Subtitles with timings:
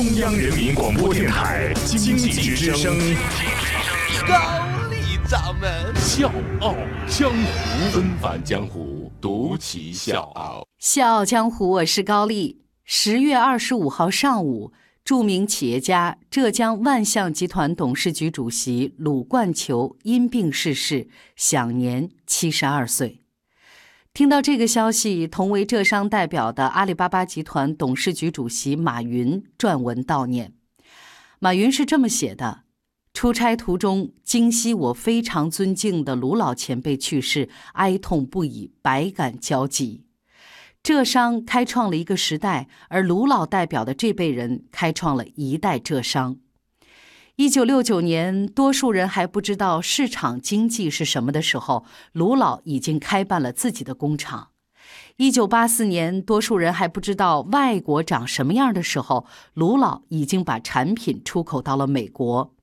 [0.00, 2.96] 中央人民广播电台经济之声，
[4.26, 4.34] 高
[4.88, 6.74] 丽掌门笑傲
[7.06, 10.66] 江湖，纷繁江湖，独骑笑傲。
[10.78, 12.62] 笑傲江湖，我是高丽。
[12.82, 14.72] 十月二十五号上午，
[15.04, 23.20] 著名企业家、浙江万象集团董事局主席鲁冠球因病逝世，享年七十二岁。
[24.12, 30.52] 听到这个消息，同为浙商代表的阿里巴巴集团董事局主席马云撰文悼念。
[31.38, 32.64] 马云是这么写的：
[33.14, 40.04] 出差途中，惊悉我非常尊敬的卢老前辈去世，哀痛不已，百感交集。
[40.82, 46.38] 浙商开创了一个时代，而卢老代表的这辈人开创了一代浙商。
[47.40, 54.48] 一九六九年，多数人还不知道市场经济是什么的时候，卢老已经开办了自己的工厂。
[55.16, 62.54] 一九八四年，多数人还不知道外国长什么样的时候，卢老已经把产品出口到了美国。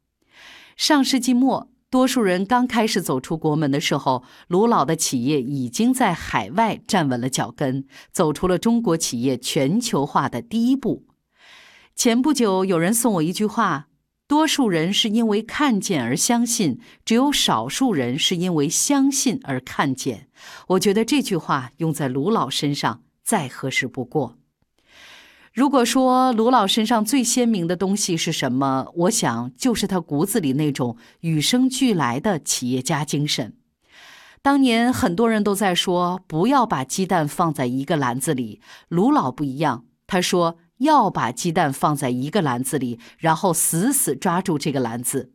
[0.75, 11.07] 上世纪末，多数人刚开始走出国门的时候，卢老的企业已经在海外站稳了脚跟，走出了中国企业全球化的第一步。
[11.95, 13.87] 前不久，有人送我一句话。
[14.27, 20.27] 多数人是因为看见而相信，只有少数人是因为相信而看见。
[20.67, 24.37] 我觉得这句话用在卢老身上再合适不过。
[25.53, 33.55] 如果说卢老身上最鲜明的东西是什么，我想就是他骨子里那种与生俱来的企业家精神。
[34.41, 40.57] 当年很多人都在说不要把鸡蛋放在一个篮子里，卢老不一样，他说。
[40.77, 45.31] 要把鸡蛋放在一个篮子里，然后死死抓住这个篮子。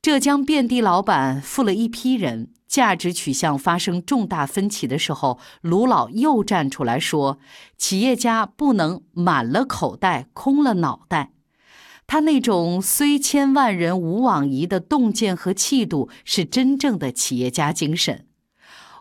[0.00, 7.40] 浙江遍地老板富了一批人，价值取向发生重大分歧的时候，卢老又站出来说
[7.76, 11.32] ：“企业家不能满了口袋，空了脑袋。”
[12.06, 18.27] 他那种虽千万人吾往矣的洞见和气度，是真正的企业家精神。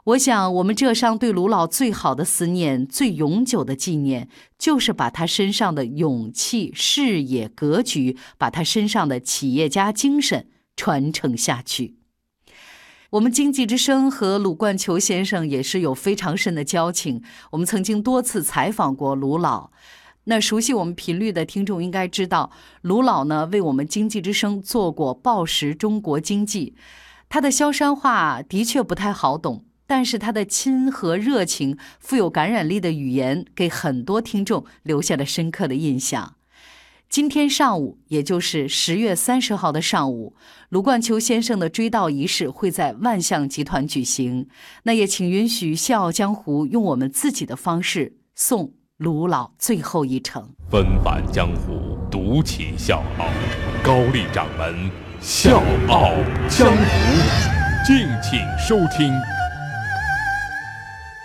[0.07, 10.47] 我想，我们浙商对卢老最好的思念、最永久的纪念，就是把他身上的勇气、视野、格局，把他身上的企业家精神
[10.77, 11.97] 传承下去。
[13.09, 19.71] 我们经济之声和鲁冠球先生也是有非常深的交情，我们曾经多次采访过卢老。
[20.23, 22.49] 那熟悉我们频率的听众应该知道，
[22.81, 26.75] 卢老呢为我们经济之声做过《报时中国经济》，
[27.27, 29.65] 他的萧山话的确不太好懂。
[29.87, 36.35] 但是他的亲和热情、富有感染力的语言，给很多听众留下了深刻的印象。
[37.09, 40.35] 今天上午，也就是十月三十号的上午，
[40.67, 44.49] 卢冠球先生的追悼仪式会在万象集团举行。
[44.83, 50.49] 那也请允许《笑傲江湖》用我们自己的方式送卢老最后一程。
[50.69, 53.29] 纷繁江湖，独起笑傲，
[53.81, 54.75] 高丽掌门
[55.21, 56.11] 《笑傲
[56.49, 56.83] 江湖》，
[57.87, 59.13] 敬请收听。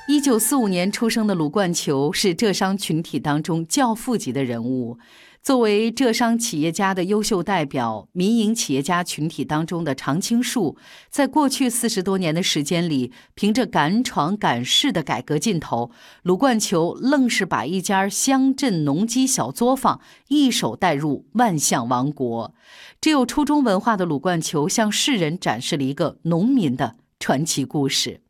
[0.08, 4.98] 一九四五年出生的鲁冠球是浙商群体当中教父级的人物。
[5.40, 10.76] 作为浙商企业家的优秀代表，民营企业家群体当中的常青树，
[11.08, 15.92] 在过去四十多年的时间里，凭着敢闯敢试的改革劲头，
[16.24, 22.54] 鲁冠球愣是把一家乡镇农机小作坊一手带入万象王国。
[23.00, 28.20] 只有初中文化的鲁冠球向世人展示了一个农民的传奇故事。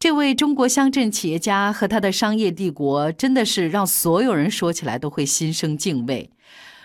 [0.00, 6.30] 这位中国乡镇企业家和他的商业帝国，真的是让所有人说起来都会心生敬畏。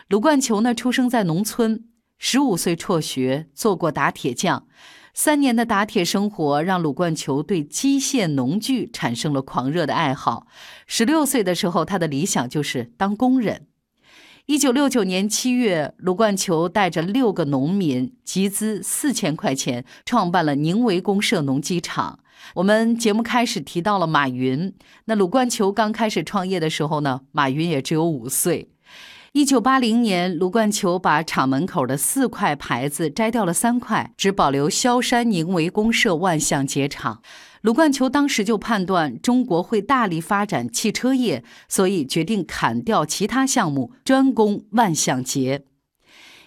[0.10, 1.86] 鲁冠球呢，出生在农村，
[2.18, 4.68] 十五岁辍学，做过打铁匠。
[5.14, 10.48] 三年的打铁生活让鲁冠球对机械农具产生了狂热的爱好。
[10.86, 13.68] 十六岁的时候，他的理想就是当工人。
[14.48, 22.20] 一九六九年七月，鲁冠球带着六个农民，集资四千块钱，创办了宁围公社农机厂。
[22.54, 24.72] 我们节目开始提到了马云，
[25.06, 28.70] 那鲁冠球刚开始创业的时候呢，马云也只有五岁。
[29.36, 37.22] 一九八零年，鲁冠球把厂门口的四块牌子摘掉了三块，只保留萧山宁为公社万象节厂。
[37.60, 45.66] 鲁冠球当时就判断中国会大力发展汽车业，所以决定砍掉其他项目，专攻万象节。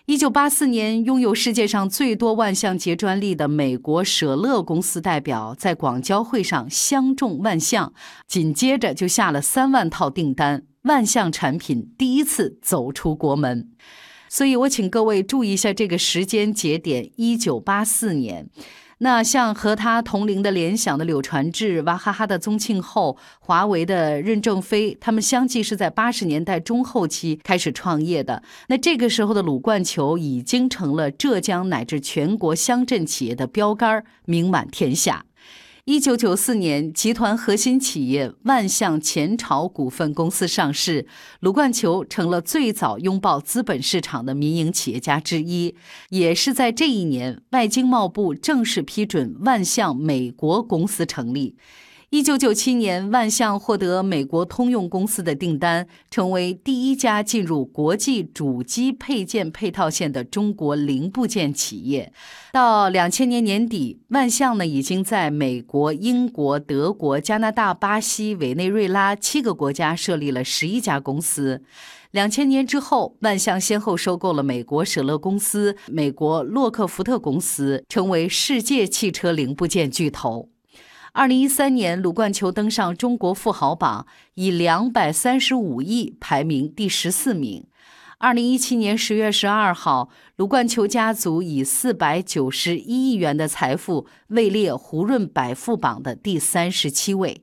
[0.06, 7.93] 一九八四年，拥有世界上最多万象节专利的美国舍勒公司代表在广交会上相中万象，
[8.26, 13.69] 紧接着就下了三万套订单，万象产品第一次走出国门。
[14.29, 18.50] 所以我请各位注意一下这个时间节点：一九八四年。
[19.00, 28.43] 那像和他同龄的联想的柳传志、娃哈哈的宗庆后、华为的任正非，他们相继是在八十年代中后期开始创业的。
[28.67, 35.27] 那这个时候的鲁冠球已经成了浙江乃至全国乡镇企业的标杆，名满天下。
[35.88, 41.06] 一九九四年，集团核心企业万象前朝股份公司上市，
[41.40, 45.75] 鲁冠球成了最早拥抱资本市场的民营企业家之一。
[46.11, 51.56] 也是在这一年，外经贸部正式批准万象美国公司成立。
[52.10, 62.10] 一九九七年，万象获得美国通用公司的订单，成为第一家进入国际主机配件配套线的中国零部件企业。
[62.50, 71.62] 到两千年年底，万象呢已经在美国、英国、德国、加拿大、巴西、委内瑞拉七个国家设立了十一家公司。
[72.12, 80.49] 两千年之后，万象先后收购了美国舍勒公司、美国洛克福特公司，成为世界汽车零部件巨头。
[81.19, 87.67] 二零一三年，鲁冠球登上中国富豪榜，以两百三十五亿排名第十四名。
[88.19, 97.43] 二零一七年十月十二号，鲁冠球家族以四百九十一亿元的财富位列胡润百富榜的第三十七位。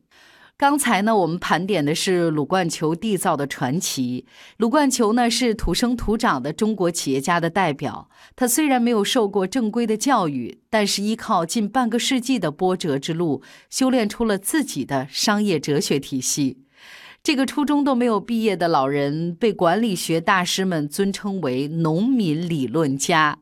[0.57, 4.25] 刚才呢，我们盘点的是鲁冠球缔造的传奇。
[4.56, 8.10] 鲁冠球呢是土生土长的中国企业家的代表。
[8.38, 16.60] 他虽然没有受过正规的教育，但是依靠近半个世纪的波折之路，修炼出了自己的商业哲学体系。
[17.22, 23.40] 这个初中都没有毕业的老人，被管理学大师们尊称为“农民理论家”。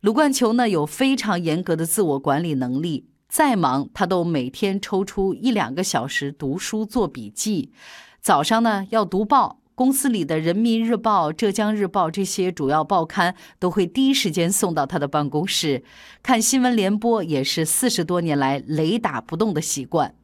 [0.00, 3.04] 鲁冠球呢有非常严格的自我管理能力。
[3.28, 7.72] 再忙，他都每天抽出一两个小时读书做笔记。
[8.20, 15.82] 早上呢要读报，公司里的《人民日报》《浙江日报》这些主要报刊都会第一时间送到他的办公室。
[16.22, 20.14] 看新闻联播也是四十多年来雷打不动的习惯。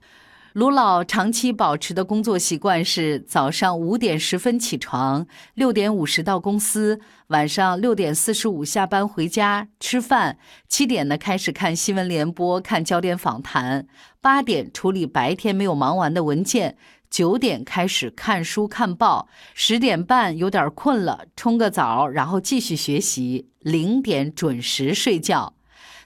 [0.55, 5.25] 卢老长期保持的工作习惯是早上五点十分起床，
[5.55, 10.39] 六点五十到公司，晚上六点四十五下班回家吃饭，
[10.69, 13.87] 七点呢开始看新闻联播、看焦点访谈，
[14.21, 16.77] 八点处理白天没有忙完的文件，
[17.09, 25.55] 九点开始看书看报，十点半有点困了，冲个澡，然后继续学习，零点准时睡觉。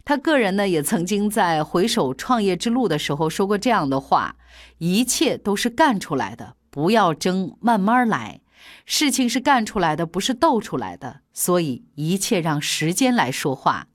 [0.04, 4.36] 他个人呢，也曾经在回首创业之路的时候说过这样的话
[4.76, 8.40] ：“一切都是干出来的，不要争，慢慢来。
[8.84, 11.20] 事情是干出来的，不是斗出来的。
[11.32, 13.88] 所以一切让时间来说话。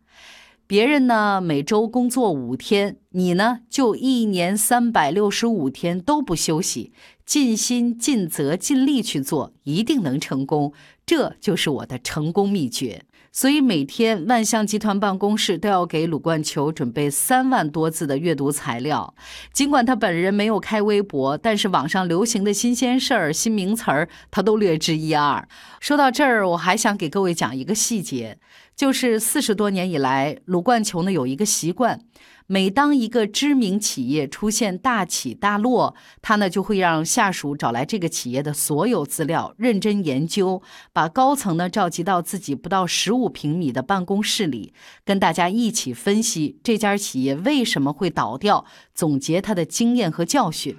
[0.65, 6.91] 别人呢，每周工作五天，你呢，就一年三百六十五天都不休息，
[7.25, 10.73] 尽心尽责尽力去做，一定能成功。
[11.05, 19.13] 这就是我的成功秘诀。”所以每天万象集团办公室都要给鲁冠球准备三万多字的阅读材料。
[19.53, 25.47] 尽管他本人没有开微博，但是网上流行的新鲜事儿、新名词儿，他都略知一二。
[25.79, 28.39] 说到这儿，我还想给各位讲一个细节，
[28.79, 31.99] 就是四十多年以来，鲁冠球呢有一个习惯。
[32.47, 40.61] 每当一个知名企业出现大起大落，他呢就会让下属找来这个企业的所有资料，认真研究，
[40.93, 44.73] 把高层呢召集到自己不到十五平米的办公室里，
[45.03, 48.63] 跟大家一起分析这家企业为什么会倒掉，
[48.95, 50.77] 总结他的经验和教训。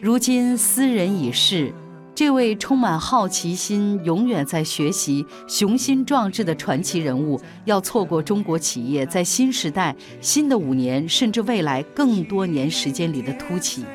[0.00, 1.74] 如今斯人已逝。
[2.14, 13.86] 这位充满好奇心、永远在学习、雄心壮志的传奇人物，要错过中国企业在新时代、新的五年，甚至未来更多年时间里的突起。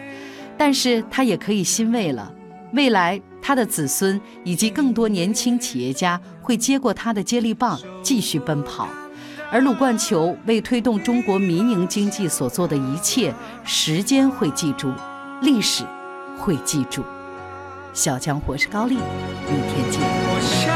[0.58, 2.34] 但是他也可以欣慰了，
[2.74, 8.90] 未来他的子孙以及更多年轻企业家会接过他的接力棒，继续奔跑。
[9.52, 13.32] 而鲁冠球为推动中国民营经济所做的一切，
[13.64, 14.92] 时间会记住，
[15.44, 15.84] 历史
[16.36, 17.04] 会记住。
[17.98, 20.67] 小强，我是高丽，明天见。